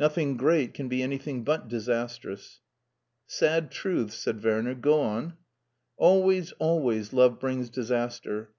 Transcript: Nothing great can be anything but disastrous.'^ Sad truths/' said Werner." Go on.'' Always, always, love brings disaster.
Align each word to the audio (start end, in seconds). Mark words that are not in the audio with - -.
Nothing 0.00 0.38
great 0.38 0.72
can 0.72 0.88
be 0.88 1.02
anything 1.02 1.44
but 1.44 1.68
disastrous.'^ 1.68 2.60
Sad 3.30 3.70
truths/' 3.70 4.16
said 4.16 4.42
Werner." 4.42 4.74
Go 4.74 5.02
on.'' 5.02 5.34
Always, 5.98 6.52
always, 6.52 7.12
love 7.12 7.38
brings 7.38 7.68
disaster. 7.68 8.54